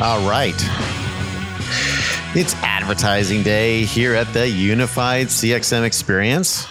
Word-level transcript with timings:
All 0.00 0.28
right. 0.28 0.54
It's 2.36 2.54
advertising 2.62 3.42
day 3.42 3.84
here 3.84 4.14
at 4.14 4.32
the 4.32 4.48
Unified 4.48 5.26
CXM 5.26 5.82
Experience. 5.82 6.68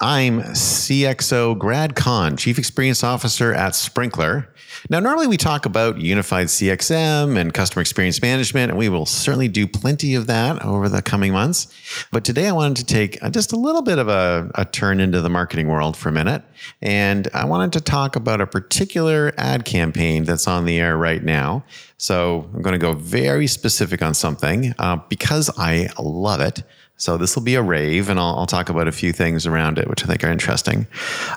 I'm 0.00 0.40
CXO 0.40 1.56
Grad 1.56 1.94
Conn, 1.94 2.36
Chief 2.36 2.58
Experience 2.58 3.04
Officer 3.04 3.54
at 3.54 3.74
Sprinklr. 3.74 4.48
Now, 4.90 4.98
normally 4.98 5.28
we 5.28 5.36
talk 5.36 5.66
about 5.66 5.98
unified 5.98 6.48
CXM 6.48 7.38
and 7.38 7.54
customer 7.54 7.80
experience 7.80 8.20
management, 8.20 8.70
and 8.70 8.78
we 8.78 8.88
will 8.88 9.06
certainly 9.06 9.46
do 9.46 9.68
plenty 9.68 10.16
of 10.16 10.26
that 10.26 10.64
over 10.64 10.88
the 10.88 11.00
coming 11.00 11.32
months. 11.32 11.68
But 12.10 12.24
today 12.24 12.48
I 12.48 12.52
wanted 12.52 12.78
to 12.78 12.92
take 12.92 13.22
just 13.30 13.52
a 13.52 13.56
little 13.56 13.82
bit 13.82 14.00
of 14.00 14.08
a, 14.08 14.50
a 14.56 14.64
turn 14.64 14.98
into 14.98 15.20
the 15.20 15.30
marketing 15.30 15.68
world 15.68 15.96
for 15.96 16.08
a 16.08 16.12
minute. 16.12 16.42
And 16.82 17.28
I 17.32 17.44
wanted 17.44 17.72
to 17.74 17.80
talk 17.80 18.16
about 18.16 18.40
a 18.40 18.48
particular 18.48 19.32
ad 19.38 19.64
campaign 19.64 20.24
that's 20.24 20.48
on 20.48 20.64
the 20.64 20.80
air 20.80 20.96
right 20.96 21.22
now. 21.22 21.64
So 21.98 22.50
I'm 22.52 22.62
going 22.62 22.78
to 22.78 22.84
go 22.84 22.94
very 22.94 23.46
specific 23.46 24.02
on 24.02 24.12
something 24.12 24.74
uh, 24.76 24.96
because 25.08 25.56
I 25.56 25.88
love 26.00 26.40
it. 26.40 26.64
So 26.96 27.16
this 27.16 27.34
will 27.34 27.42
be 27.42 27.56
a 27.56 27.62
rave, 27.62 28.08
and 28.08 28.20
I'll, 28.20 28.36
I'll, 28.38 28.46
talk 28.46 28.68
about 28.68 28.86
a 28.86 28.92
few 28.92 29.12
things 29.12 29.46
around 29.46 29.78
it, 29.78 29.88
which 29.88 30.04
I 30.04 30.06
think 30.06 30.22
are 30.22 30.30
interesting. 30.30 30.86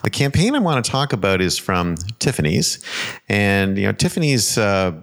The 0.03 0.09
campaign 0.11 0.55
I 0.55 0.59
want 0.59 0.85
to 0.85 0.91
talk 0.91 1.13
about 1.13 1.41
is 1.41 1.57
from 1.57 1.95
Tiffany's, 2.19 2.79
and 3.27 3.77
you 3.77 3.85
know 3.85 3.91
Tiffany's. 3.91 4.57
Uh, 4.57 5.01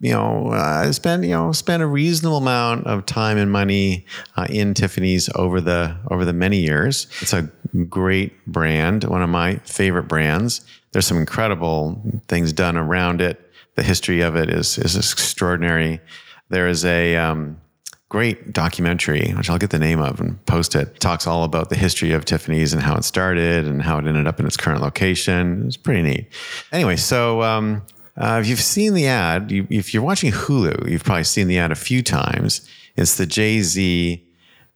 you 0.00 0.12
know, 0.12 0.50
uh, 0.52 0.92
spend 0.92 1.24
you 1.24 1.32
know 1.32 1.50
spend 1.50 1.82
a 1.82 1.86
reasonable 1.86 2.36
amount 2.36 2.86
of 2.86 3.04
time 3.04 3.36
and 3.36 3.50
money 3.50 4.06
uh, 4.36 4.46
in 4.48 4.72
Tiffany's 4.72 5.28
over 5.34 5.60
the 5.60 5.96
over 6.10 6.24
the 6.24 6.32
many 6.32 6.58
years. 6.58 7.08
It's 7.20 7.32
a 7.32 7.50
great 7.88 8.46
brand, 8.46 9.04
one 9.04 9.22
of 9.22 9.28
my 9.28 9.56
favorite 9.64 10.04
brands. 10.04 10.64
There's 10.92 11.06
some 11.06 11.16
incredible 11.16 12.00
things 12.28 12.52
done 12.52 12.76
around 12.76 13.20
it. 13.20 13.50
The 13.74 13.82
history 13.82 14.20
of 14.20 14.36
it 14.36 14.50
is 14.50 14.78
is 14.78 14.96
extraordinary. 14.96 16.00
There 16.48 16.68
is 16.68 16.84
a 16.84 17.16
um, 17.16 17.60
great 18.08 18.52
documentary, 18.52 19.32
which 19.36 19.50
I'll 19.50 19.58
get 19.58 19.70
the 19.70 19.78
name 19.78 20.00
of 20.00 20.20
and 20.20 20.44
post 20.46 20.74
it. 20.74 20.98
Talks 21.00 21.26
all 21.26 21.44
about 21.44 21.68
the 21.68 21.76
history 21.76 22.12
of 22.12 22.24
Tiffany's 22.24 22.72
and 22.72 22.82
how 22.82 22.96
it 22.96 23.04
started 23.04 23.66
and 23.66 23.82
how 23.82 23.98
it 23.98 24.06
ended 24.06 24.26
up 24.26 24.40
in 24.40 24.46
its 24.46 24.56
current 24.56 24.80
location. 24.80 25.66
It's 25.66 25.76
pretty 25.76 26.02
neat. 26.02 26.28
Anyway, 26.72 26.96
so 26.96 27.42
um, 27.42 27.82
uh, 28.16 28.38
if 28.40 28.48
you've 28.48 28.60
seen 28.60 28.94
the 28.94 29.06
ad, 29.06 29.50
you, 29.50 29.66
if 29.68 29.92
you're 29.92 30.02
watching 30.02 30.32
Hulu, 30.32 30.90
you've 30.90 31.04
probably 31.04 31.24
seen 31.24 31.48
the 31.48 31.58
ad 31.58 31.70
a 31.70 31.76
few 31.76 32.02
times. 32.02 32.66
It's 32.96 33.16
the 33.16 33.26
Jay 33.26 33.60
Z 33.60 34.26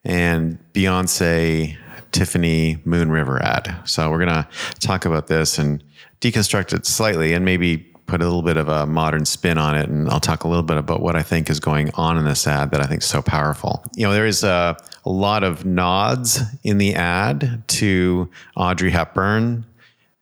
and 0.05 0.59
Beyonce 0.75 1.77
Tiffany 2.13 2.83
Moon 2.85 3.11
River 3.11 3.43
ad. 3.43 3.75
So 3.85 4.11
we're 4.11 4.19
gonna 4.19 4.47
talk 4.79 5.07
about 5.07 5.29
this 5.29 5.59
and 5.59 5.83
deconstruct 6.21 6.75
it 6.75 6.87
slightly 6.87 7.33
and 7.33 7.45
maybe 7.45 7.92
put 8.07 8.21
a 8.21 8.25
little 8.25 8.43
bit 8.43 8.57
of 8.57 8.69
a 8.69 8.87
modern 8.87 9.25
spin 9.25 9.59
on 9.59 9.77
it, 9.77 9.89
and 9.89 10.09
I'll 10.09 10.21
talk 10.21 10.45
a 10.45 10.49
little 10.49 10.63
bit 10.63 10.77
about 10.77 11.01
what 11.01 11.17
I 11.17 11.23
think 11.23 11.49
is 11.49 11.61
going 11.61 11.91
on 11.95 12.19
in 12.19 12.25
this 12.25 12.47
ad 12.47 12.71
that 12.73 12.81
I 12.81 12.87
think 12.87 13.03
is 13.03 13.09
so 13.09 13.23
powerful. 13.23 13.85
You 13.95 14.07
know, 14.07 14.13
there 14.13 14.27
is 14.27 14.45
a, 14.45 14.77
a 15.05 15.11
lot 15.11 15.45
of 15.45 15.65
nods 15.65 16.41
in 16.63 16.79
the 16.79 16.95
ad 16.95 17.63
to 17.69 18.29
Audrey 18.57 18.91
Hepburn 18.91 19.65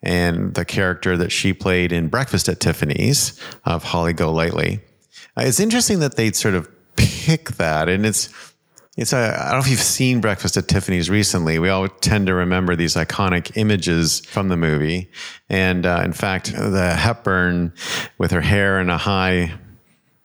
and 0.03 0.55
the 0.55 0.65
character 0.65 1.17
that 1.17 1.31
she 1.31 1.53
played 1.53 1.93
in 1.93 2.09
Breakfast 2.09 2.49
at 2.49 2.61
Tiffany's 2.61 3.39
of 3.65 3.85
Holly 3.85 4.13
Golightly. 4.13 4.81
Uh, 5.37 5.43
it's 5.43 5.61
interesting 5.61 6.01
that 6.01 6.17
they 6.17 6.33
sort 6.33 6.55
of 6.55 6.69
pick 6.97 7.51
that, 7.53 7.89
and 7.89 8.07
it's 8.07 8.29
it's 9.01 9.15
a, 9.15 9.35
I 9.35 9.45
don't 9.45 9.61
know 9.61 9.65
if 9.65 9.71
you've 9.71 9.81
seen 9.81 10.21
Breakfast 10.21 10.59
at 10.59 10.69
Tiffany's 10.69 11.09
recently. 11.09 11.59
We 11.59 11.71
all 11.71 11.89
tend 11.89 12.27
to 12.27 12.35
remember 12.35 12.77
these 12.77 12.97
iconic 12.97 13.57
images 13.57 14.21
from 14.27 14.49
the 14.49 14.59
movie. 14.59 15.11
And 15.49 15.87
uh, 15.87 16.03
in 16.05 16.13
fact, 16.13 16.53
the 16.53 16.95
Hepburn 16.95 17.73
with 18.19 18.31
her 18.31 18.43
hair 18.43 18.79
in 18.79 18.91
a 18.91 18.99
high 18.99 19.55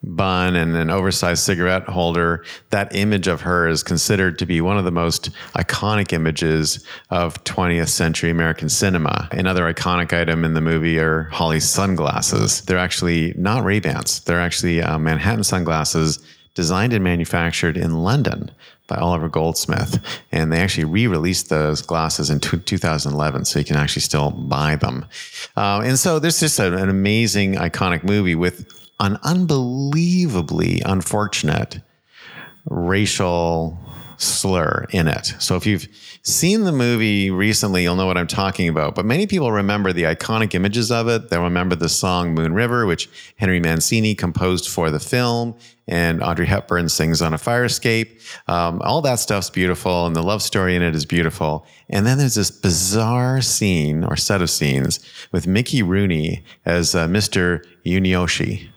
bun 0.04 0.58
and 0.58 0.76
an 0.76 0.90
oversized 0.90 1.42
cigarette 1.46 1.86
holder, 1.86 2.44
that 2.72 2.94
image 2.94 3.28
of 3.28 3.42
her 3.42 3.66
is 3.66 3.82
considered 3.82 4.38
to 4.40 4.46
be 4.46 4.60
one 4.60 4.78
of 4.78 4.84
the 4.84 4.92
most 4.92 5.30
iconic 5.54 6.12
images 6.12 6.86
of 7.10 7.42
20th 7.46 7.88
century 7.88 8.30
American 8.30 8.68
cinema. 8.68 9.30
Another 9.32 9.74
iconic 9.74 10.12
item 10.12 10.44
in 10.44 10.54
the 10.54 10.60
movie 10.60 11.00
are 11.00 11.30
Holly's 11.32 11.68
sunglasses. 11.68 12.60
They're 12.64 12.78
actually 12.78 13.34
not 13.38 13.64
Ray-Bans. 13.64 14.20
They're 14.26 14.42
actually 14.42 14.82
uh, 14.82 15.00
Manhattan 15.00 15.46
sunglasses 15.46 16.20
designed 16.56 16.94
and 16.94 17.04
manufactured 17.04 17.78
in 17.78 18.04
London 18.04 18.50
by 18.88 18.96
Oliver 18.96 19.30
Goldsmith. 19.30 20.00
And 20.32 20.52
they 20.52 20.60
actually 20.60 20.86
re 20.86 21.06
released 21.06 21.50
those 21.50 21.82
glasses 21.82 22.30
in 22.30 22.40
t- 22.40 22.58
2011, 22.58 23.46
so 23.46 23.60
you 23.60 23.66
can 23.66 23.76
actually 23.76 24.02
still 24.02 24.32
buy 24.32 24.76
them. 24.76 25.06
Uh, 25.56 25.82
and 25.86 26.00
so 26.00 26.18
this 26.18 26.42
is 26.42 26.60
an 26.60 26.90
amazing, 26.90 27.56
iconic 27.56 28.04
movie 28.04 28.36
with 28.36 28.68
an 29.00 29.20
unbelievably 29.24 30.82
unfortunate 30.86 31.80
racial 32.70 33.78
slur 34.18 34.86
in 34.92 35.08
it. 35.08 35.34
So 35.40 35.56
if 35.56 35.66
you've 35.66 35.88
seen 36.24 36.64
the 36.64 36.72
movie 36.72 37.30
recently, 37.32 37.84
you'll 37.84 37.96
know 37.96 38.06
what 38.06 38.18
I'm 38.18 38.28
talking 38.28 38.70
about. 38.70 38.96
But 38.96 39.06
many 39.06 39.28
people 39.28 39.52
remember 39.52 39.94
the 39.94 40.04
iconic 40.04 40.54
images 40.56 40.92
of 40.92 41.08
it. 41.08 41.30
They'll 41.30 41.44
remember 41.44 41.76
the 41.76 41.90
song 41.90 42.34
Moon 42.34 42.54
River, 42.54 42.86
which 42.86 43.10
Henry 43.38 43.60
Mancini 43.60 44.16
composed 44.16 44.70
for 44.70 44.90
the 44.90 45.00
film, 45.00 45.56
and 45.88 46.24
Audrey 46.24 46.48
Hepburn 46.48 46.90
sings 46.90 47.22
on 47.22 47.34
a 47.34 47.38
fire 47.38 47.66
escape. 47.66 48.20
Um, 48.48 48.82
all 48.82 49.02
that 49.02 49.20
stuff's 49.20 49.50
beautiful, 49.50 50.06
and 50.06 50.16
the 50.16 50.24
love 50.24 50.42
story 50.42 50.76
in 50.76 50.82
it 50.82 50.96
is 50.96 51.06
beautiful. 51.06 51.66
And 51.90 52.06
then 52.06 52.18
there's 52.18 52.36
this 52.36 52.52
bizarre 52.52 53.42
scene 53.42 54.04
or 54.04 54.16
set 54.16 54.42
of 54.42 54.50
scenes 54.50 55.00
with 55.32 55.48
Mickey 55.48 55.84
Rooney 55.84 56.44
as 56.66 56.96
uh, 56.96 57.08
Mr. 57.08 57.64
Yunioshi 57.86 58.70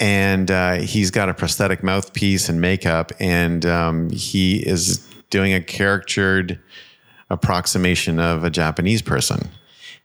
and 0.00 0.50
uh, 0.50 0.76
he's 0.76 1.10
got 1.10 1.28
a 1.28 1.34
prosthetic 1.34 1.82
mouthpiece 1.82 2.48
and 2.48 2.60
makeup, 2.60 3.12
and 3.20 3.64
um, 3.66 4.10
he 4.10 4.66
is 4.66 5.06
doing 5.28 5.52
a 5.52 5.60
caricatured 5.60 6.58
approximation 7.28 8.18
of 8.18 8.42
a 8.42 8.50
Japanese 8.50 9.02
person. 9.02 9.50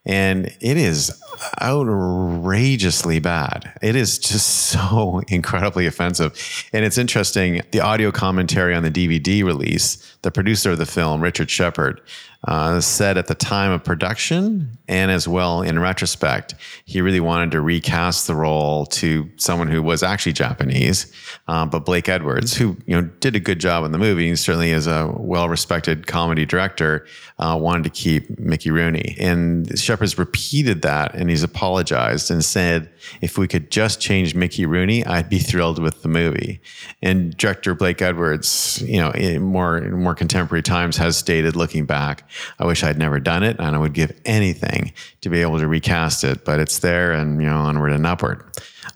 And 0.07 0.55
it 0.61 0.77
is 0.77 1.19
outrageously 1.61 3.19
bad. 3.19 3.73
It 3.81 3.95
is 3.95 4.19
just 4.19 4.47
so 4.69 5.21
incredibly 5.29 5.87
offensive. 5.87 6.69
And 6.71 6.85
it's 6.85 6.97
interesting 6.97 7.61
the 7.71 7.79
audio 7.79 8.11
commentary 8.11 8.75
on 8.75 8.83
the 8.83 8.91
DVD 8.91 9.43
release, 9.43 10.15
the 10.21 10.29
producer 10.29 10.71
of 10.71 10.77
the 10.77 10.85
film, 10.85 11.21
Richard 11.21 11.49
Shepherd, 11.49 12.01
uh, 12.45 12.79
said 12.79 13.17
at 13.17 13.27
the 13.27 13.35
time 13.35 13.71
of 13.71 13.83
production 13.83 14.77
and 14.87 15.09
as 15.09 15.27
well 15.27 15.61
in 15.61 15.79
retrospect, 15.79 16.53
he 16.85 17.01
really 17.01 17.19
wanted 17.19 17.51
to 17.51 17.61
recast 17.61 18.27
the 18.27 18.35
role 18.35 18.85
to 18.85 19.29
someone 19.37 19.67
who 19.67 19.81
was 19.81 20.03
actually 20.03 20.33
Japanese, 20.33 21.11
uh, 21.47 21.65
but 21.65 21.85
Blake 21.85 22.07
Edwards, 22.07 22.55
who 22.55 22.77
you 22.85 22.95
know 22.95 23.09
did 23.19 23.35
a 23.35 23.39
good 23.39 23.59
job 23.59 23.83
in 23.83 23.91
the 23.91 23.97
movie, 23.97 24.29
and 24.29 24.37
certainly 24.37 24.71
is 24.71 24.85
a 24.85 25.11
well-respected 25.17 26.05
comedy 26.05 26.45
director, 26.45 27.07
uh, 27.39 27.57
wanted 27.59 27.83
to 27.83 27.89
keep 27.89 28.39
Mickey 28.39 28.69
Rooney. 28.69 29.15
And 29.19 29.77
Shepherd's 29.77 30.17
repeated 30.17 30.83
that, 30.83 31.15
and 31.15 31.29
he's 31.29 31.43
apologized 31.43 32.29
and 32.29 32.45
said, 32.45 32.89
if 33.21 33.37
we 33.37 33.47
could 33.47 33.71
just 33.71 33.99
change 33.99 34.35
Mickey 34.35 34.65
Rooney, 34.65 35.05
I'd 35.05 35.29
be 35.29 35.39
thrilled 35.39 35.79
with 35.79 36.01
the 36.01 36.07
movie. 36.07 36.61
And 37.01 37.35
director 37.37 37.73
Blake 37.73 38.01
Edwards, 38.01 38.81
you 38.83 38.99
know, 38.99 39.11
in 39.11 39.41
more 39.41 39.77
in 39.77 40.03
more 40.03 40.15
contemporary 40.15 40.61
times, 40.61 40.97
has 40.97 41.17
stated, 41.17 41.55
looking 41.55 41.85
back 41.85 42.29
I 42.59 42.65
wish 42.65 42.83
I'd 42.83 42.97
never 42.97 43.19
done 43.19 43.43
it, 43.43 43.57
and 43.59 43.75
I 43.75 43.79
would 43.79 43.93
give 43.93 44.19
anything 44.25 44.93
to 45.21 45.29
be 45.29 45.41
able 45.41 45.59
to 45.59 45.67
recast 45.67 46.23
it. 46.23 46.45
But 46.45 46.59
it's 46.59 46.79
there, 46.79 47.11
and 47.11 47.41
you 47.41 47.47
know, 47.47 47.57
onward 47.57 47.91
and 47.91 48.05
upward. 48.05 48.43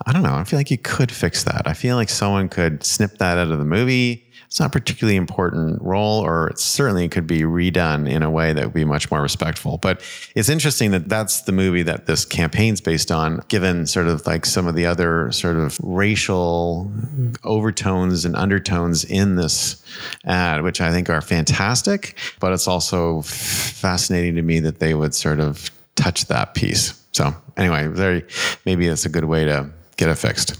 I 0.05 0.13
don't 0.13 0.23
know. 0.23 0.35
I 0.35 0.43
feel 0.43 0.59
like 0.59 0.71
you 0.71 0.77
could 0.77 1.11
fix 1.11 1.43
that. 1.43 1.63
I 1.67 1.73
feel 1.73 1.95
like 1.95 2.09
someone 2.09 2.49
could 2.49 2.83
snip 2.83 3.17
that 3.17 3.37
out 3.37 3.51
of 3.51 3.59
the 3.59 3.65
movie 3.65 4.28
it's 4.49 4.59
not 4.59 4.65
a 4.75 4.79
particularly 4.79 5.15
important 5.15 5.79
role, 5.79 6.25
or 6.25 6.47
it 6.47 6.57
certainly 6.57 7.07
could 7.07 7.27
be 7.27 7.41
redone 7.41 8.09
in 8.09 8.23
a 8.23 8.31
way 8.31 8.51
that 8.51 8.65
would 8.65 8.73
be 8.73 8.83
much 8.83 9.11
more 9.11 9.21
respectful. 9.21 9.77
But 9.77 10.01
it's 10.33 10.49
interesting 10.49 10.89
that 10.89 11.07
that's 11.07 11.41
the 11.41 11.51
movie 11.51 11.83
that 11.83 12.07
this 12.07 12.25
campaign's 12.25 12.81
based 12.81 13.11
on, 13.11 13.43
given 13.47 13.85
sort 13.85 14.07
of 14.07 14.25
like 14.25 14.47
some 14.47 14.65
of 14.65 14.73
the 14.73 14.87
other 14.87 15.31
sort 15.31 15.57
of 15.57 15.77
racial 15.83 16.91
mm-hmm. 16.91 17.33
overtones 17.43 18.25
and 18.25 18.35
undertones 18.35 19.05
in 19.05 19.35
this 19.35 19.85
ad, 20.25 20.63
which 20.63 20.81
I 20.81 20.91
think 20.91 21.11
are 21.11 21.21
fantastic. 21.21 22.17
But 22.39 22.51
it's 22.51 22.67
also 22.67 23.21
fascinating 23.21 24.33
to 24.33 24.41
me 24.41 24.61
that 24.61 24.79
they 24.79 24.95
would 24.95 25.13
sort 25.13 25.39
of 25.39 25.69
touch 25.93 26.25
that 26.25 26.55
piece. 26.55 26.99
So 27.11 27.35
anyway, 27.55 27.85
very 27.85 28.25
maybe 28.65 28.87
that's 28.87 29.05
a 29.05 29.09
good 29.09 29.25
way 29.25 29.45
to 29.45 29.69
get 29.99 30.09
it 30.09 30.15
fixed. 30.15 30.57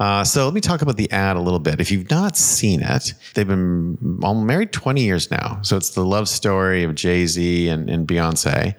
Uh, 0.00 0.24
so 0.24 0.46
let 0.46 0.54
me 0.54 0.60
talk 0.60 0.80
about 0.80 0.96
the 0.96 1.10
ad 1.12 1.36
a 1.36 1.40
little 1.40 1.58
bit. 1.58 1.80
If 1.80 1.90
you've 1.90 2.10
not 2.10 2.36
seen 2.36 2.80
it, 2.82 3.12
they've 3.34 3.46
been 3.46 3.98
married 4.00 4.72
20 4.72 5.02
years 5.02 5.30
now. 5.30 5.60
So 5.62 5.76
it's 5.76 5.90
the 5.90 6.04
love 6.04 6.28
story 6.28 6.84
of 6.84 6.94
Jay 6.94 7.26
Z 7.26 7.68
and, 7.68 7.90
and 7.90 8.08
Beyonce. 8.08 8.74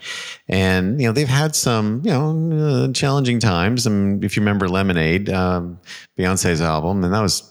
And, 0.47 0.99
you 0.99 1.07
know, 1.07 1.13
they've 1.13 1.27
had 1.27 1.55
some, 1.55 2.01
you 2.03 2.11
know, 2.11 2.87
uh, 2.87 2.93
challenging 2.93 3.39
times. 3.39 3.85
And 3.85 4.23
if 4.23 4.35
you 4.35 4.41
remember 4.41 4.67
Lemonade, 4.67 5.29
um, 5.29 5.79
Beyonce's 6.17 6.61
album, 6.61 7.03
and 7.03 7.13
that 7.13 7.21
was 7.21 7.43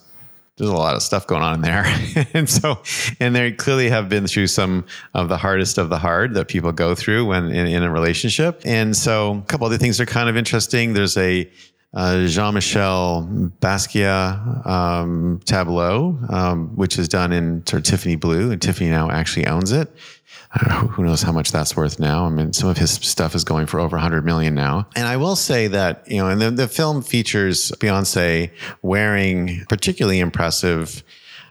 there's 0.56 0.70
a 0.70 0.74
lot 0.74 0.96
of 0.96 1.02
stuff 1.02 1.24
going 1.28 1.42
on 1.42 1.54
in 1.54 1.60
there. 1.60 1.84
and 2.34 2.50
so, 2.50 2.82
and 3.20 3.36
they 3.36 3.52
clearly 3.52 3.88
have 3.90 4.08
been 4.08 4.26
through 4.26 4.48
some 4.48 4.86
of 5.14 5.28
the 5.28 5.36
hardest 5.36 5.78
of 5.78 5.88
the 5.88 5.98
hard 5.98 6.34
that 6.34 6.48
people 6.48 6.72
go 6.72 6.96
through 6.96 7.26
when 7.26 7.52
in, 7.52 7.68
in 7.68 7.84
a 7.84 7.90
relationship. 7.92 8.60
And 8.64 8.96
so, 8.96 9.36
a 9.36 9.42
couple 9.42 9.66
other 9.68 9.78
things 9.78 10.00
are 10.00 10.06
kind 10.06 10.28
of 10.28 10.36
interesting. 10.36 10.94
There's 10.94 11.16
a 11.16 11.48
uh, 11.94 12.26
Jean 12.26 12.54
Michel 12.54 13.26
Basquiat 13.60 14.66
um, 14.66 15.40
tableau, 15.44 16.18
um, 16.28 16.76
which 16.76 16.98
is 16.98 17.08
done 17.08 17.32
in 17.32 17.66
sort 17.66 17.80
of 17.80 17.84
Tiffany 17.84 18.16
blue, 18.16 18.50
and 18.50 18.60
Tiffany 18.60 18.90
now 18.90 19.10
actually 19.10 19.46
owns 19.46 19.72
it. 19.72 19.90
Uh, 20.52 20.86
who 20.86 21.04
knows 21.04 21.22
how 21.22 21.32
much 21.32 21.50
that's 21.52 21.76
worth 21.76 21.98
now? 21.98 22.24
I 22.24 22.30
mean, 22.30 22.52
some 22.52 22.68
of 22.68 22.76
his 22.76 22.92
stuff 22.92 23.34
is 23.34 23.44
going 23.44 23.66
for 23.66 23.80
over 23.80 23.96
100 23.96 24.24
million 24.24 24.54
now. 24.54 24.88
And 24.96 25.06
I 25.06 25.16
will 25.16 25.36
say 25.36 25.66
that, 25.68 26.04
you 26.06 26.18
know, 26.18 26.28
and 26.28 26.40
the, 26.40 26.50
the 26.50 26.68
film 26.68 27.02
features 27.02 27.70
Beyonce 27.72 28.50
wearing 28.82 29.64
particularly 29.68 30.20
impressive 30.20 31.02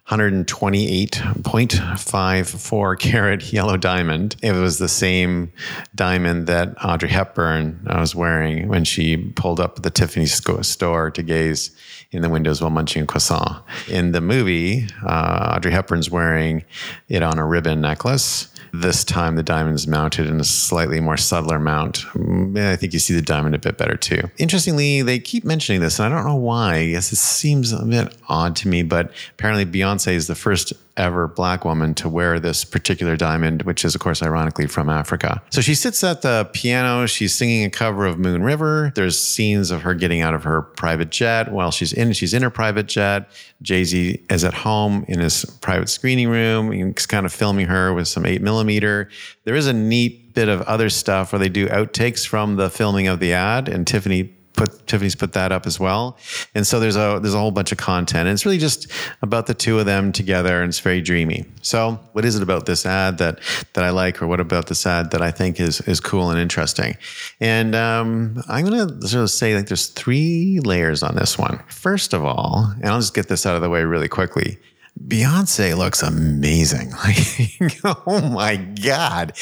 128.54 0.10 3.00
carat 3.00 3.52
yellow 3.52 3.76
diamond. 3.76 4.38
It 4.42 4.54
was 4.54 4.78
the 4.78 4.88
same 4.88 5.52
diamond 5.96 6.48
that 6.48 6.74
Audrey 6.82 7.10
Hepburn 7.10 7.86
was 7.86 8.16
wearing 8.16 8.70
when 8.70 8.86
she 8.86 9.18
pulled 9.18 9.60
up 9.60 9.82
the 9.82 9.90
Tiffany 9.90 10.28
store 10.28 11.12
to 11.12 11.24
gaze 11.24 11.72
in 12.12 12.22
the 12.22 12.30
windows 12.30 12.62
while 12.62 12.70
munching 12.70 13.04
a 13.04 13.06
croissant. 13.06 13.62
In 13.90 14.14
the 14.14 14.22
movie, 14.22 14.88
uh, 15.06 15.56
Audrey 15.56 15.74
Hepburn's 15.74 16.10
wearing 16.10 16.64
it 17.10 17.22
on 17.22 17.38
a 17.38 17.46
ribbon 17.46 17.82
necklace. 17.82 18.48
This 18.74 19.04
time, 19.04 19.36
the 19.36 19.44
diamond's 19.44 19.88
mounted 19.88 20.28
in 20.28 20.40
a 20.40 20.44
slightly 20.44 21.00
more 21.00 21.18
subtler 21.18 21.60
mount. 21.60 22.00
Mm, 22.14 22.58
I 22.58 22.76
think 22.76 22.94
you 22.94 23.00
see 23.00 23.14
the 23.14 23.22
diamond 23.22 23.56
a 23.56 23.60
bit 23.60 23.78
better 23.78 23.96
too. 23.96 24.30
Interestingly, 24.38 25.02
they 25.02 25.20
keep 25.20 25.44
mentioning 25.44 25.82
this, 25.82 26.00
and 26.00 26.14
I 26.14 26.16
don't 26.16 26.28
know 26.28 26.36
why. 26.36 26.76
I 26.76 26.90
guess 26.92 27.12
it 27.12 27.18
seems 27.18 27.72
a 27.72 27.84
bit 27.86 28.16
odd 28.30 28.56
to 28.58 28.68
me, 28.68 28.84
but 28.84 29.12
apparently, 29.32 29.66
Beyonce 29.66 30.14
is 30.14 30.28
the 30.28 30.36
first 30.36 30.74
ever 30.98 31.28
black 31.28 31.64
woman 31.64 31.94
to 31.94 32.10
wear 32.10 32.40
this 32.40 32.66
particular 32.66 33.16
diamond, 33.16 33.62
which 33.64 33.86
is, 33.86 33.96
of 33.96 34.02
course, 34.02 34.22
ironically 34.22 34.68
from 34.68 34.90
Africa. 34.90 35.42
So 35.50 35.62
she 35.62 35.76
sits 35.76 36.04
at 36.04 36.22
the 36.22 36.50
piano. 36.54 37.06
She's 37.06 37.34
singing 37.34 37.64
a 37.64 37.70
cover 37.70 38.06
of 38.06 38.20
Moon 38.20 38.44
River. 38.44 38.92
There's 38.96 39.18
scenes 39.18 39.72
of 39.72 39.84
her 39.84 39.94
getting 39.94 40.22
out 40.22 40.34
of 40.34 40.44
her 40.44 40.64
private 40.64 41.10
jet 41.10 41.52
while 41.52 41.72
she's 41.72 41.94
in. 41.94 42.14
She's 42.14 42.34
in 42.34 42.42
her 42.42 42.50
private 42.50 42.88
jet. 42.88 43.30
Jay 43.62 43.84
Z 43.84 44.24
is 44.30 44.44
at 44.44 44.54
home 44.54 45.06
in 45.08 45.20
his 45.20 45.46
private 45.62 45.90
screening 45.90 46.30
room. 46.30 46.72
He's 46.72 47.06
kind 47.06 47.26
of 47.26 47.34
filming 47.34 47.68
her 47.68 47.94
with 47.94 48.08
some 48.08 48.26
eight 48.26 48.42
millimeter. 48.42 49.10
There 49.46 49.56
is 49.56 49.68
a 49.68 49.74
neat 49.74 50.34
bit 50.34 50.50
of 50.50 50.62
other 50.64 50.90
stuff 50.90 51.32
where 51.32 51.40
they 51.40 51.50
do 51.50 51.68
outtakes 51.68 52.28
from 52.28 52.58
the 52.58 52.70
filming 52.70 53.08
of 53.08 53.20
the 53.20 53.34
ad, 53.34 53.68
and 53.68 53.88
Tiffany 53.88 54.37
put 54.58 54.88
Tiffany's 54.88 55.16
put 55.16 55.32
that 55.34 55.54
up 55.54 55.66
as 55.66 55.80
well. 55.80 56.18
And 56.54 56.68
so 56.68 56.80
there's 56.80 56.98
a 56.98 57.20
there's 57.22 57.34
a 57.34 57.40
whole 57.40 57.52
bunch 57.52 57.72
of 57.72 57.78
content. 57.78 58.28
And 58.28 58.34
it's 58.34 58.46
really 58.46 58.58
just 58.58 58.92
about 59.22 59.48
the 59.48 59.54
two 59.54 59.80
of 59.80 59.86
them 59.86 60.12
together 60.12 60.62
and 60.62 60.70
it's 60.70 60.80
very 60.80 61.00
dreamy. 61.00 61.46
So 61.62 62.00
what 62.12 62.26
is 62.26 62.36
it 62.36 62.44
about 62.44 62.66
this 62.66 62.86
ad 62.86 63.20
that 63.20 63.40
that 63.74 63.84
I 63.84 63.92
like 63.92 64.22
or 64.22 64.28
what 64.28 64.42
about 64.42 64.68
this 64.68 64.86
ad 64.86 65.12
that 65.12 65.22
I 65.22 65.32
think 65.32 65.60
is 65.60 65.80
is 65.82 66.02
cool 66.02 66.30
and 66.32 66.40
interesting? 66.40 66.98
And 67.40 67.76
um, 67.76 68.44
I'm 68.50 68.66
gonna 68.66 68.90
sort 69.08 69.24
of 69.24 69.30
say 69.30 69.56
like 69.56 69.68
there's 69.68 69.88
three 69.88 70.60
layers 70.60 71.04
on 71.04 71.16
this 71.16 71.38
one. 71.38 71.60
First 71.70 72.14
of 72.14 72.26
all, 72.26 72.74
and 72.82 72.88
I'll 72.88 73.00
just 73.00 73.14
get 73.14 73.30
this 73.30 73.46
out 73.46 73.56
of 73.56 73.62
the 73.62 73.70
way 73.70 73.84
really 73.84 74.10
quickly. 74.10 74.58
Beyonce 75.06 75.78
looks 75.78 76.02
amazing. 76.02 76.92
Like, 77.04 77.80
oh 77.84 78.22
my 78.30 78.56
God. 78.56 79.34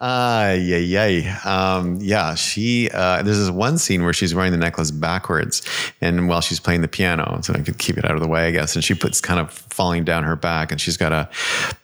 Uh, 0.00 0.56
yeah, 0.58 0.76
yeah. 0.78 1.38
Um, 1.44 1.98
yeah, 2.00 2.34
she, 2.34 2.90
uh, 2.92 3.22
there's 3.22 3.38
this 3.38 3.50
one 3.50 3.78
scene 3.78 4.02
where 4.02 4.12
she's 4.12 4.34
wearing 4.34 4.52
the 4.52 4.58
necklace 4.58 4.90
backwards 4.90 5.62
and 6.00 6.28
while 6.28 6.40
she's 6.40 6.60
playing 6.60 6.80
the 6.80 6.88
piano, 6.88 7.40
so 7.42 7.54
I 7.54 7.60
could 7.60 7.78
keep 7.78 7.98
it 7.98 8.04
out 8.04 8.12
of 8.12 8.20
the 8.20 8.28
way, 8.28 8.46
I 8.46 8.50
guess. 8.50 8.74
And 8.74 8.84
she 8.84 8.94
puts 8.94 9.20
kind 9.20 9.40
of 9.40 9.50
falling 9.50 10.04
down 10.04 10.24
her 10.24 10.36
back 10.36 10.72
and 10.72 10.80
she's 10.80 10.96
got 10.96 11.12
a 11.12 11.28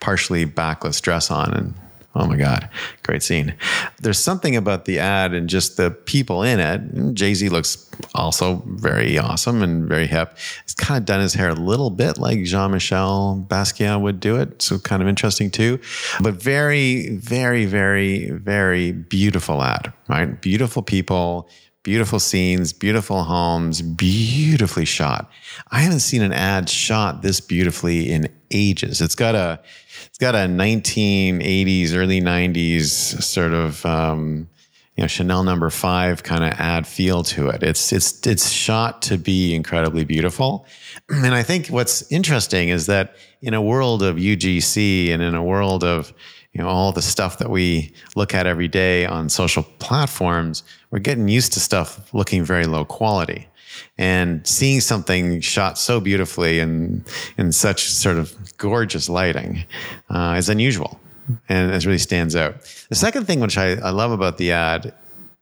partially 0.00 0.44
backless 0.44 1.00
dress 1.00 1.30
on 1.30 1.54
and 1.54 1.75
Oh 2.14 2.26
my 2.26 2.37
God, 2.37 2.69
great 3.05 3.22
scene. 3.22 3.55
There's 4.00 4.19
something 4.19 4.56
about 4.56 4.87
the 4.87 4.99
ad 4.99 5.34
and 5.34 5.49
just 5.49 5.76
the 5.76 5.90
people 5.90 6.43
in 6.43 6.58
it. 6.58 7.14
Jay 7.14 7.34
Z 7.34 7.49
looks 7.49 7.88
also 8.14 8.62
very 8.66 9.19
awesome 9.19 9.62
and 9.62 9.87
very 9.87 10.06
hip. 10.06 10.37
He's 10.64 10.75
kind 10.75 10.99
of 10.99 11.05
done 11.05 11.20
his 11.20 11.34
hair 11.34 11.50
a 11.50 11.55
little 11.55 11.90
bit 11.90 12.19
like 12.19 12.43
Jean 12.44 12.72
Michel 12.72 13.44
Basquiat 13.49 14.00
would 14.00 14.20
do 14.20 14.37
it. 14.37 14.62
So 14.62 14.78
kind 14.78 15.02
of 15.02 15.08
interesting 15.08 15.50
too. 15.50 15.78
But 16.20 16.34
very, 16.34 17.10
very, 17.16 17.66
very, 17.66 18.31
very 18.31 18.93
beautiful 18.93 19.62
ad, 19.62 19.93
right? 20.08 20.40
Beautiful 20.40 20.82
people 20.82 21.49
beautiful 21.88 22.20
scenes, 22.20 22.75
beautiful 22.75 23.25
homes, 23.25 23.81
beautifully 23.81 24.85
shot. 24.85 25.31
I 25.70 25.79
haven't 25.79 26.00
seen 26.00 26.20
an 26.20 26.35
ad 26.35 26.69
shot 26.69 27.23
this 27.23 27.40
beautifully 27.40 28.11
in 28.11 28.29
ages. 28.50 29.00
It's 29.00 29.14
got 29.14 29.35
a 29.35 29.58
it's 30.05 30.19
got 30.19 30.35
a 30.35 30.40
1980s, 30.40 31.94
early 31.94 32.20
90s 32.20 33.23
sort 33.23 33.55
of 33.55 33.87
um, 33.87 34.50
you 34.96 35.02
know 35.02 35.08
Chanel 35.08 35.44
number 35.44 35.70
five 35.70 36.23
kind 36.25 36.44
of 36.44 36.50
ad 36.61 36.87
feel 36.87 37.23
to 37.23 37.49
it. 37.49 37.62
It's 37.62 37.90
it's 37.90 38.26
it's 38.26 38.50
shot 38.50 39.00
to 39.02 39.17
be 39.17 39.55
incredibly 39.55 40.05
beautiful, 40.05 40.67
and 41.08 41.35
I 41.35 41.43
think 41.43 41.69
what's 41.69 42.12
interesting 42.12 42.69
is 42.69 42.85
that 42.85 43.17
in 43.40 43.55
a 43.55 43.62
world 43.62 44.02
of 44.02 44.17
UGC 44.17 45.08
and 45.08 45.23
in 45.23 45.35
a 45.35 45.43
world 45.43 45.85
of 45.85 46.12
you 46.58 46.64
know 46.64 46.69
all 46.69 46.90
the 46.90 47.02
stuff 47.02 47.38
that 47.38 47.50
we 47.50 47.93
look 48.16 48.34
at 48.34 48.44
every 48.44 48.66
day 48.66 49.06
on 49.06 49.28
social 49.28 49.62
platforms, 49.78 50.64
we're 50.90 50.99
getting 50.99 51.28
used 51.28 51.52
to 51.52 51.60
stuff 51.60 52.12
looking 52.12 52.43
very 52.43 52.66
low 52.66 52.84
quality 52.84 53.46
and 53.96 54.44
seeing 54.44 54.81
something 54.81 55.40
shot 55.40 55.78
so 55.78 56.00
beautifully 56.00 56.58
and 56.58 57.05
in 57.37 57.52
such 57.52 57.88
sort 57.88 58.19
of 58.19 58.34
gorgeous 58.56 59.08
lighting 59.08 59.64
uh, 60.10 60.34
is 60.37 60.49
unusual 60.49 60.99
and 61.49 61.70
it 61.70 61.87
really 61.87 61.96
stands 61.96 62.34
out. 62.34 62.56
The 62.88 62.96
second 62.96 63.26
thing 63.26 63.38
which 63.38 63.56
I, 63.56 63.75
I 63.75 63.90
love 63.90 64.11
about 64.11 64.38
the 64.38 64.50
ad, 64.50 64.93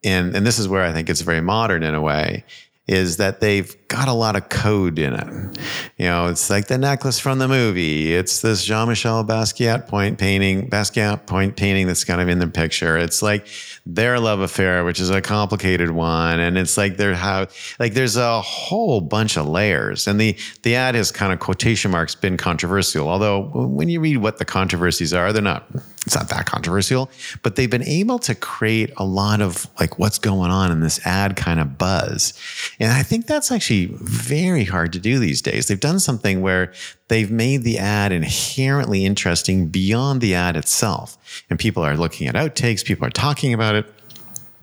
and, 0.04 0.36
and 0.36 0.46
this 0.46 0.58
is 0.58 0.68
where 0.68 0.84
I 0.84 0.92
think 0.92 1.08
it's 1.08 1.22
very 1.22 1.40
modern 1.40 1.82
in 1.82 1.94
a 1.94 2.02
way, 2.02 2.44
is 2.86 3.16
that 3.16 3.40
they've 3.40 3.74
got 3.88 4.06
a 4.06 4.12
lot 4.12 4.36
of 4.36 4.48
code 4.48 4.98
in 4.98 5.14
it. 5.14 5.58
You 5.96 6.04
know, 6.04 6.26
it's 6.26 6.50
like 6.50 6.66
the 6.66 6.76
necklace 6.76 7.18
from 7.18 7.38
the 7.38 7.48
movie. 7.48 8.14
It's 8.14 8.42
this 8.42 8.62
Jean-Michel 8.64 9.24
Basquiat 9.24 9.88
point 9.88 10.18
painting, 10.18 10.68
Basquiat 10.68 11.24
point 11.24 11.56
painting 11.56 11.86
that's 11.86 12.04
kind 12.04 12.20
of 12.20 12.28
in 12.28 12.38
the 12.38 12.48
picture. 12.48 12.98
It's 12.98 13.22
like 13.22 13.46
their 13.86 14.20
love 14.20 14.40
affair, 14.40 14.84
which 14.84 15.00
is 15.00 15.08
a 15.08 15.22
complicated 15.22 15.90
one, 15.90 16.38
and 16.38 16.58
it's 16.58 16.76
like 16.76 16.98
their 16.98 17.14
how 17.14 17.46
like 17.78 17.94
there's 17.94 18.16
a 18.16 18.42
whole 18.42 19.00
bunch 19.00 19.38
of 19.38 19.48
layers. 19.48 20.06
And 20.06 20.20
the 20.20 20.36
the 20.64 20.74
ad 20.74 20.96
has 20.96 21.10
kind 21.10 21.32
of 21.32 21.38
quotation 21.38 21.92
marks 21.92 22.14
been 22.14 22.36
controversial. 22.36 23.08
Although 23.08 23.44
when 23.54 23.88
you 23.88 24.00
read 24.00 24.18
what 24.18 24.36
the 24.36 24.44
controversies 24.44 25.14
are, 25.14 25.32
they're 25.32 25.40
not 25.40 25.66
it's 26.06 26.14
not 26.14 26.28
that 26.28 26.46
controversial, 26.46 27.10
but 27.42 27.56
they've 27.56 27.70
been 27.70 27.82
able 27.82 28.20
to 28.20 28.34
create 28.36 28.92
a 28.96 29.04
lot 29.04 29.40
of 29.40 29.66
like 29.80 29.98
what's 29.98 30.20
going 30.20 30.52
on 30.52 30.70
in 30.70 30.80
this 30.80 31.04
ad 31.04 31.34
kind 31.34 31.58
of 31.58 31.76
buzz. 31.78 32.32
And 32.78 32.92
I 32.92 33.02
think 33.02 33.26
that's 33.26 33.50
actually 33.50 33.86
very 33.92 34.64
hard 34.64 34.92
to 34.92 35.00
do 35.00 35.18
these 35.18 35.42
days. 35.42 35.66
They've 35.66 35.80
done 35.86 36.00
something 36.00 36.42
where 36.42 36.72
they've 37.08 37.30
made 37.30 37.62
the 37.62 37.78
ad 37.78 38.10
inherently 38.12 39.04
interesting 39.04 39.68
beyond 39.68 40.20
the 40.20 40.34
ad 40.34 40.56
itself. 40.56 41.16
And 41.48 41.58
people 41.58 41.84
are 41.84 41.96
looking 41.96 42.26
at 42.26 42.34
outtakes, 42.34 42.84
people 42.84 43.06
are 43.06 43.10
talking 43.10 43.54
about 43.54 43.76
it, 43.76 43.86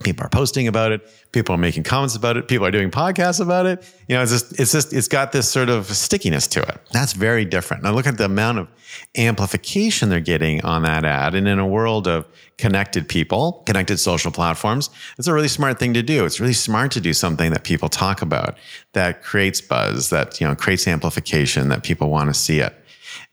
people 0.04 0.26
are 0.26 0.30
posting 0.30 0.68
about 0.68 0.92
it, 0.92 1.02
people 1.32 1.56
are 1.56 1.58
making 1.58 1.84
comments 1.84 2.16
about 2.16 2.38
it. 2.38 2.48
People 2.48 2.66
are 2.66 2.72
doing 2.72 2.92
podcasts 2.92 3.40
about 3.40 3.66
it. 3.66 3.84
You 4.08 4.16
know 4.16 4.22
it's 4.22 4.32
just 4.32 4.60
it's 4.60 4.72
just 4.72 4.94
it's 4.94 5.08
got 5.08 5.32
this 5.32 5.50
sort 5.50 5.70
of 5.70 5.88
stickiness 5.88 6.48
to 6.50 6.62
it. 6.62 6.80
That's 6.92 7.14
very 7.14 7.46
different. 7.46 7.84
Now 7.84 7.92
look 7.92 8.08
at 8.08 8.18
the 8.18 8.26
amount 8.26 8.60
of 8.60 8.68
amplification 9.16 10.10
they're 10.10 10.20
getting 10.20 10.64
on 10.64 10.84
that 10.84 11.06
ad. 11.06 11.36
And 11.36 11.48
in 11.48 11.60
a 11.60 11.68
world 11.68 12.08
of 12.08 12.28
connected 12.58 13.10
people 13.10 13.64
connected 13.66 13.98
social 13.98 14.32
platforms 14.32 14.92
it's 15.18 15.28
a 15.28 15.34
really 15.34 15.48
smart 15.48 15.80
thing 15.80 15.94
to 15.96 16.04
do. 16.04 16.26
It's 16.26 16.40
really 16.40 16.54
smart 16.54 16.92
to 16.92 17.02
do 17.02 17.14
something 17.14 17.52
that 17.52 17.64
people 17.64 17.90
talk 17.90 18.22
about 18.22 18.58
that 18.94 19.24
creates 19.24 19.60
buzz 19.60 20.10
that 20.10 20.40
you 20.40 20.48
know 20.48 20.56
creates 20.56 20.88
amplification 20.88 21.70
that 21.70 21.84
people 21.84 22.10
want 22.10 22.30
to 22.30 22.34
see 22.34 22.60
it. 22.60 22.76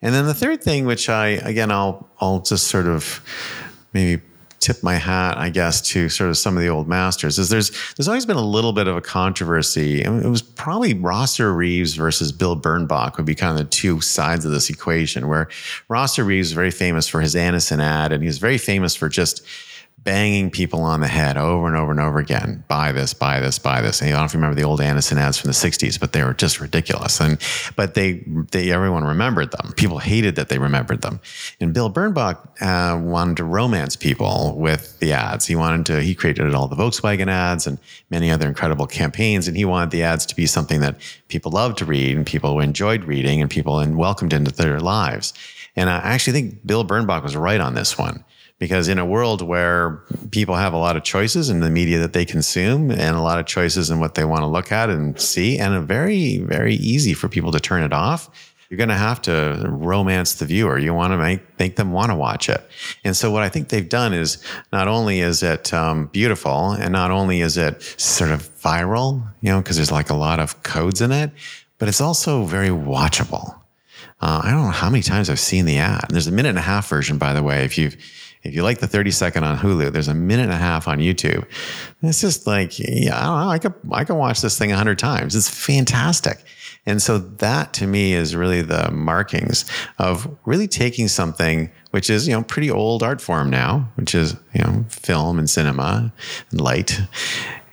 And 0.03 0.15
then 0.15 0.27
the 0.27 0.35
third 0.35 0.63
thing 0.63 0.87
which 0.87 1.09
i 1.09 1.29
again 1.29 1.71
i'll 1.71 2.09
i'll 2.21 2.41
just 2.41 2.69
sort 2.69 2.87
of 2.87 3.21
maybe 3.93 4.23
tip 4.61 4.83
my 4.83 4.97
hat, 4.97 5.39
I 5.39 5.49
guess, 5.49 5.81
to 5.89 6.09
sort 6.11 6.29
of 6.29 6.37
some 6.37 6.57
of 6.57 6.63
the 6.63 6.69
old 6.69 6.87
masters 6.87 7.39
is 7.39 7.49
there's 7.49 7.73
there's 7.97 8.09
always 8.09 8.27
been 8.27 8.37
a 8.37 8.45
little 8.45 8.73
bit 8.73 8.87
of 8.87 8.97
a 8.97 9.01
controversy. 9.01 10.03
it 10.03 10.29
was 10.29 10.43
probably 10.43 10.93
Rosser 10.95 11.53
Reeves 11.53 11.95
versus 11.95 12.31
Bill 12.31 12.57
Bernbach 12.57 13.17
would 13.17 13.25
be 13.25 13.35
kind 13.35 13.53
of 13.53 13.59
the 13.59 13.71
two 13.71 14.01
sides 14.03 14.45
of 14.45 14.53
this 14.53 14.69
equation. 14.69 15.29
Where 15.29 15.49
Rosser 15.89 16.25
Reeves 16.25 16.49
is 16.49 16.53
very 16.53 16.71
famous 16.71 17.09
for 17.09 17.21
his 17.21 17.35
Anacin 17.35 17.83
ad, 17.83 18.13
and 18.13 18.23
he's 18.23 18.39
very 18.39 18.59
famous 18.59 18.95
for 18.95 19.09
just 19.09 19.45
banging 20.03 20.51
people 20.51 20.81
on 20.83 21.01
the 21.01 21.09
head 21.09 21.37
over 21.37 21.67
and 21.67 21.77
over 21.77 21.91
and 21.91 22.01
over 22.01 22.19
again. 22.19 22.65
Buy 22.69 22.93
this, 22.93 23.13
buy 23.13 23.41
this, 23.41 23.59
buy 23.59 23.83
this. 23.83 24.01
And 24.01 24.09
I 24.09 24.13
don't 24.13 24.21
know 24.21 24.25
if 24.27 24.33
you 24.33 24.39
remember 24.39 24.55
the 24.55 24.67
old 24.67 24.81
Anacin 24.81 25.19
ads 25.19 25.39
from 25.39 25.49
the 25.49 25.55
'60s, 25.55 26.01
but 26.01 26.13
they 26.13 26.23
were 26.23 26.35
just 26.35 26.61
ridiculous. 26.61 27.21
And 27.21 27.39
but 27.77 27.95
they, 27.95 28.25
they 28.51 28.71
everyone 28.73 29.05
remembered 29.05 29.51
them. 29.51 29.73
People 29.77 29.99
hated 29.99 30.37
that 30.37 30.49
they 30.49 30.59
remembered 30.59 31.03
them. 31.03 31.21
And 31.61 31.75
Bill 31.75 31.91
Bernbach 31.91 32.39
uh, 32.61 32.99
wanted 33.01 33.37
to 33.39 33.45
romance 33.45 33.97
people 33.97 34.57
with 34.57 34.99
the 35.01 35.13
ads. 35.13 35.47
He 35.47 35.57
wanted 35.57 35.87
to. 35.87 36.01
He 36.01 36.15
created 36.15 36.55
all 36.55 36.69
the 36.69 36.77
Volkswagen 36.77 37.29
ads 37.29 37.67
and 37.67 37.79
many 38.11 38.31
other 38.31 38.49
incredible 38.49 38.87
campaigns. 38.87 39.49
And 39.49 39.57
he 39.57 39.65
wanted 39.65 39.91
the 39.91 40.03
ads 40.03 40.25
to 40.27 40.37
be 40.37 40.47
something 40.47 40.81
that 40.81 40.97
people 41.29 41.53
loved 41.53 41.79
to 41.79 41.85
read 41.85 42.17
and 42.17 42.27
people 42.27 42.59
enjoyed 42.61 43.05
reading 43.05 43.41
and 43.41 43.51
people 43.51 43.79
and 43.79 43.97
welcomed 43.97 44.33
into 44.33 44.53
their 44.53 44.81
lives. 44.81 45.35
And 45.77 45.89
I 45.89 45.99
actually 45.99 46.33
think 46.33 46.67
Bill 46.67 46.85
Bernbach 46.85 47.23
was 47.23 47.37
right 47.37 47.61
on 47.61 47.75
this 47.75 47.97
one 47.99 48.25
because 48.61 48.89
in 48.89 48.99
a 48.99 49.07
world 49.07 49.43
where 49.43 50.03
people 50.31 50.55
have 50.55 50.73
a 50.73 50.77
lot 50.77 50.97
of 50.97 51.03
choices 51.03 51.51
in 51.51 51.59
the 51.59 51.71
media 51.71 51.99
that 51.99 52.13
they 52.13 52.25
consume 52.25 52.93
and 52.93 53.17
a 53.17 53.21
lot 53.21 53.41
of 53.41 53.47
choices 53.47 53.91
in 53.91 53.99
what 53.99 54.15
they 54.15 54.25
want 54.25 54.43
to 54.43 54.47
look 54.47 54.71
at 54.71 54.89
and 54.89 55.21
see 55.21 55.59
and 55.59 55.75
a 55.75 55.81
very 55.81 56.39
very 56.39 56.77
easy 56.77 57.13
for 57.13 57.29
people 57.29 57.51
to 57.51 57.59
turn 57.59 57.83
it 57.83 57.93
off 57.93 58.55
you're 58.69 58.79
going 58.79 58.89
to 58.89 58.95
have 58.95 59.21
to 59.21 59.67
romance 59.69 60.35
the 60.35 60.45
viewer 60.45 60.79
you 60.79 60.95
want 60.95 61.13
to 61.13 61.17
make, 61.17 61.41
make 61.59 61.75
them 61.75 61.91
want 61.91 62.11
to 62.11 62.15
watch 62.15 62.49
it 62.49 62.65
and 63.03 63.17
so 63.17 63.31
what 63.31 63.43
i 63.43 63.49
think 63.49 63.69
they've 63.69 63.89
done 63.89 64.15
is 64.15 64.39
not 64.73 64.87
only 64.87 65.19
is 65.21 65.43
it 65.43 65.75
um, 65.75 66.07
beautiful 66.07 66.71
and 66.73 66.93
not 66.93 67.11
only 67.11 67.41
is 67.41 67.57
it 67.57 67.83
sort 68.01 68.31
of 68.31 68.43
viral 68.61 69.27
you 69.41 69.51
know 69.51 69.61
because 69.61 69.77
there's 69.77 69.91
like 69.91 70.11
a 70.11 70.15
lot 70.15 70.39
of 70.39 70.63
codes 70.63 71.01
in 71.01 71.11
it 71.11 71.33
but 71.79 71.89
it's 71.89 72.01
also 72.01 72.45
very 72.45 72.69
watchable 72.69 73.57
uh, 74.23 74.43
I 74.45 74.51
don't 74.51 74.65
know 74.65 74.71
how 74.71 74.91
many 74.91 75.03
times 75.03 75.31
I've 75.31 75.41
seen 75.41 75.65
the 75.65 75.79
ad. 75.79 76.09
There's 76.11 76.27
a 76.27 76.31
minute 76.31 76.51
and 76.51 76.59
a 76.59 76.63
half 76.63 76.87
version, 76.91 77.17
by 77.17 77.33
the 77.33 77.43
way. 77.43 77.65
If 77.65 77.79
you've 77.79 77.97
if 78.43 78.55
you 78.55 78.63
like 78.63 78.79
the 78.79 78.87
30 78.87 79.11
second 79.11 79.45
on 79.45 79.59
Hulu, 79.59 79.93
there's 79.93 80.09
a 80.09 80.15
minute 80.15 80.45
and 80.45 80.53
a 80.53 80.57
half 80.57 80.89
on 80.89 80.99
YouTube. 80.99 81.47
It's 82.03 82.21
just 82.21 82.47
like, 82.47 82.79
yeah, 82.79 83.19
I 83.19 83.27
don't 83.27 83.41
know. 83.41 83.51
I 83.51 83.59
could, 83.59 83.75
I 83.93 84.05
could 84.05 84.17
watch 84.17 84.41
this 84.41 84.59
thing 84.59 84.73
a 84.73 84.77
hundred 84.77 84.99
times. 84.99 85.37
It's 85.37 85.49
fantastic. 85.49 86.43
And 86.87 87.03
so 87.03 87.19
that 87.19 87.75
to 87.75 87.87
me 87.87 88.15
is 88.15 88.35
really 88.35 88.63
the 88.63 88.91
markings 88.91 89.65
of 89.99 90.35
really 90.47 90.67
taking 90.67 91.09
something 91.09 91.71
which 91.91 92.09
is, 92.09 92.27
you 92.27 92.35
know, 92.35 92.43
pretty 92.43 92.71
old 92.71 93.03
art 93.03 93.21
form 93.21 93.51
now, 93.51 93.91
which 93.97 94.15
is, 94.15 94.35
you 94.55 94.63
know, 94.63 94.85
film 94.89 95.39
and 95.39 95.51
cinema 95.51 96.13
and 96.51 96.61
light 96.61 97.01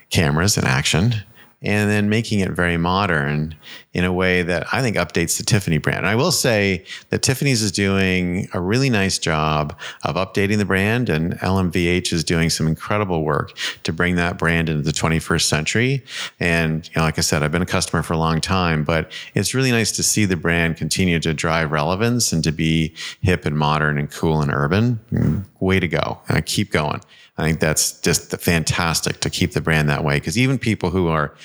cameras 0.10 0.58
and 0.58 0.68
action 0.68 1.14
and 1.62 1.90
then 1.90 2.08
making 2.08 2.40
it 2.40 2.52
very 2.52 2.78
modern 2.78 3.56
in 3.94 4.06
a 4.06 4.14
way 4.14 4.44
that 4.44 4.72
I 4.72 4.82
think 4.82 4.96
updates 4.96 5.38
the 5.38 5.44
Tiffany 5.44 5.80
brand. 5.80 6.00
And 6.00 6.08
I 6.08 6.16
will 6.16 6.32
say 6.32 6.86
that 7.10 7.24
Tiffany's 7.24 7.64
is 7.64 7.72
doing 7.72 8.48
a 8.54 8.60
really 8.60 8.92
nice 8.92 9.18
job 9.18 9.76
of 10.04 10.16
updating 10.16 10.60
the 10.60 10.66
brand, 10.66 11.10
and 11.10 11.34
LMVH 11.40 12.14
is 12.14 12.24
doing 12.24 12.52
some 12.52 12.68
incredible 12.68 13.24
work 13.24 13.58
to 13.84 13.92
bring 13.92 14.16
that 14.16 14.38
brand 14.38 14.70
into 14.70 14.84
the 14.84 14.92
21st 14.92 15.46
century. 15.46 16.04
And 16.40 16.88
you 16.88 16.94
know, 16.98 17.02
like 17.02 17.18
I 17.18 17.22
said, 17.22 17.42
I've 17.42 17.52
been 17.52 17.64
a 17.64 17.66
customer 17.66 18.04
for 18.04 18.14
a 18.14 18.18
long 18.18 18.40
time, 18.40 18.84
but 18.84 19.12
it's 19.34 19.56
really 19.56 19.72
nice 19.72 19.92
to 19.94 20.04
see 20.04 20.26
the 20.26 20.38
brand 20.38 20.78
continue 20.78 21.20
to 21.20 21.34
drive 21.34 21.72
relevance 21.72 22.32
and 22.32 22.44
to 22.44 22.52
be 22.52 22.94
hip 23.22 23.46
and 23.46 23.58
modern 23.58 23.98
and 23.98 24.12
cool 24.12 24.42
and 24.42 24.52
urban. 24.54 25.00
Mm-hmm. 25.12 25.40
Way 25.60 25.80
to 25.80 25.88
go! 25.88 26.20
And 26.28 26.38
I 26.38 26.42
keep 26.42 26.72
going. 26.72 27.02
I 27.38 27.44
think 27.44 27.60
that's 27.60 28.00
just 28.02 28.32
fantastic 28.40 29.20
to 29.20 29.30
keep 29.30 29.54
the 29.54 29.62
brand 29.62 29.90
that 29.90 30.04
way 30.04 30.16
because 30.16 30.38
even 30.38 30.58
people 30.58 30.90
who 30.90 31.08
are 31.08 31.36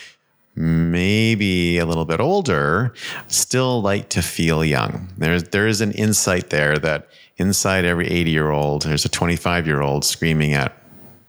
maybe 0.54 1.78
a 1.78 1.86
little 1.86 2.04
bit 2.04 2.20
older 2.20 2.92
still 3.28 3.80
like 3.82 4.08
to 4.10 4.22
feel 4.22 4.64
young. 4.64 5.08
There's 5.16 5.44
there 5.44 5.66
is 5.66 5.80
an 5.80 5.92
insight 5.92 6.50
there 6.50 6.78
that 6.78 7.08
inside 7.36 7.84
every 7.84 8.08
80 8.08 8.30
year 8.30 8.50
old, 8.50 8.82
there's 8.82 9.04
a 9.04 9.08
25 9.08 9.66
year 9.66 9.80
old 9.80 10.04
screaming 10.04 10.54
at 10.54 10.76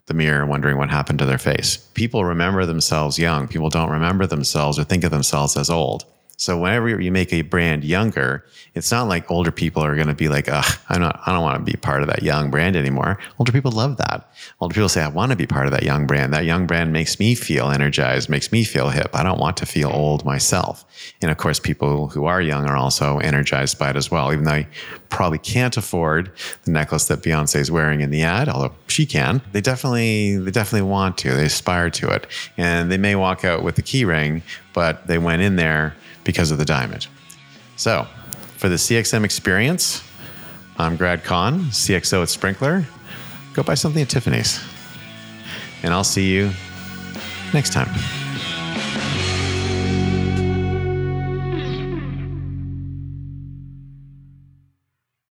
the 0.06 0.14
mirror 0.14 0.46
wondering 0.46 0.78
what 0.78 0.90
happened 0.90 1.20
to 1.20 1.26
their 1.26 1.38
face. 1.38 1.78
People 1.94 2.26
remember 2.26 2.66
themselves 2.66 3.18
young. 3.18 3.48
People 3.48 3.70
don't 3.70 3.90
remember 3.90 4.28
themselves 4.28 4.78
or 4.78 4.84
think 4.84 5.04
of 5.04 5.12
themselves 5.12 5.56
as 5.56 5.70
old. 5.70 6.06
So 6.44 6.58
whenever 6.58 7.00
you 7.00 7.10
make 7.10 7.32
a 7.32 7.42
brand 7.42 7.86
younger, 7.86 8.44
it's 8.76 8.92
not 8.92 9.08
like 9.08 9.32
older 9.32 9.50
people 9.50 9.82
are 9.82 9.96
going 9.96 10.08
to 10.08 10.14
be 10.14 10.28
like, 10.28 10.50
Ugh, 10.52 10.78
I'm 10.90 11.00
not, 11.00 11.22
I 11.26 11.32
don't 11.32 11.42
want 11.42 11.66
to 11.66 11.72
be 11.72 11.78
part 11.78 12.02
of 12.02 12.10
that 12.10 12.22
young 12.22 12.52
brand 12.52 12.76
anymore. 12.76 13.18
Older 13.40 13.54
people 13.54 13.72
love 13.72 13.96
that. 13.96 14.30
Older 14.60 14.74
people 14.74 14.90
say, 14.90 15.02
I 15.02 15.08
want 15.08 15.32
to 15.32 15.38
be 15.38 15.48
part 15.48 15.68
of 15.68 15.72
that 15.72 15.84
young 15.84 16.06
brand. 16.06 16.34
That 16.34 16.44
young 16.44 16.68
brand 16.68 16.92
makes 16.92 17.18
me 17.18 17.34
feel 17.34 17.70
energized, 17.70 18.28
makes 18.28 18.52
me 18.52 18.66
feel 18.66 18.90
hip. 18.90 19.12
I 19.14 19.24
don't 19.24 19.40
want 19.40 19.56
to 19.58 19.66
feel 19.66 19.90
old 19.90 20.26
myself. 20.26 20.84
And 21.22 21.32
of 21.32 21.38
course, 21.38 21.62
people 21.62 22.10
who 22.10 22.26
are 22.26 22.42
young 22.42 22.66
are 22.66 22.76
also 22.76 23.20
energized 23.20 23.80
by 23.80 23.92
it 23.92 23.96
as 23.96 24.12
well, 24.12 24.34
even 24.34 24.44
though 24.44 24.52
they 24.52 24.68
probably 25.08 25.40
can't 25.40 25.78
afford 25.78 26.30
the 26.66 26.72
necklace 26.72 27.08
that 27.08 27.22
Beyonce 27.22 27.56
is 27.56 27.72
wearing 27.72 28.02
in 28.02 28.10
the 28.10 28.24
ad, 28.24 28.50
although 28.50 28.74
she 28.88 29.06
can. 29.06 29.42
They 29.54 29.62
definitely, 29.62 30.36
they 30.40 30.52
definitely 30.52 30.90
want 30.90 31.18
to. 31.20 31.34
They 31.34 31.46
aspire 31.46 31.90
to 31.92 32.10
it. 32.10 32.28
And 32.58 32.92
they 32.92 32.98
may 32.98 33.16
walk 33.16 33.46
out 33.46 33.64
with 33.64 33.76
the 33.76 33.82
key 33.82 34.04
ring, 34.04 34.44
but 34.74 35.08
they 35.08 35.18
went 35.18 35.42
in 35.42 35.56
there 35.56 35.96
because 36.24 36.52
of 36.52 36.58
the 36.58 36.66
diamond. 36.66 37.08
So, 37.76 38.08
for 38.58 38.70
the 38.70 38.76
CXM 38.76 39.26
experience, 39.26 40.04
I'm 40.78 40.96
Grad 40.96 41.24
Conn, 41.24 41.66
CXO 41.66 42.22
at 42.22 42.30
Sprinklr. 42.30 42.86
Go 43.54 43.64
buy 43.64 43.76
something 43.76 44.02
at 44.02 44.10
Tiffany's. 44.10 44.60
And 45.84 45.94
I'll 45.94 46.04
see 46.04 46.32
you 46.32 46.52
next 47.54 47.74
time. 47.74 47.90